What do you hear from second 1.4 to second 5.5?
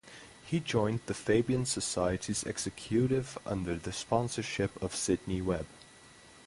Society's executive under the sponsorship of Sidney